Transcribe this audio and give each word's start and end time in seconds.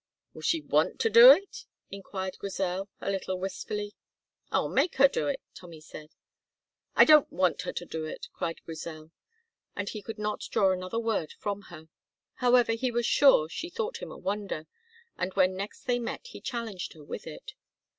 "Will 0.33 0.41
she 0.41 0.61
want 0.61 0.99
to 1.01 1.11
do 1.11 1.29
it?" 1.29 1.65
inquired 1.91 2.39
Grizel, 2.39 2.89
a 2.99 3.11
little 3.11 3.37
wistfully. 3.37 3.93
"I'll 4.51 4.67
make 4.67 4.95
her 4.95 5.07
do 5.07 5.27
it," 5.27 5.41
Tommy 5.53 5.79
said. 5.79 6.15
"I 6.95 7.05
don't 7.05 7.31
want 7.31 7.61
her 7.61 7.73
to 7.73 7.85
do 7.85 8.05
it," 8.05 8.25
cried 8.33 8.63
Grizel, 8.65 9.11
and 9.75 9.89
he 9.89 10.01
could 10.01 10.17
not 10.17 10.47
draw 10.49 10.71
another 10.71 10.97
word 10.99 11.33
from 11.37 11.61
her. 11.69 11.87
However 12.37 12.71
he 12.71 12.89
was 12.89 13.05
sure 13.05 13.47
she 13.47 13.69
thought 13.69 13.97
him 14.01 14.11
a 14.11 14.17
wonder, 14.17 14.65
and 15.19 15.35
when 15.35 15.53
next 15.55 15.83
they 15.83 15.99
met 15.99 16.25
he 16.25 16.41
challenged 16.41 16.93
her 16.93 17.03
with 17.03 17.27
it. 17.27 17.53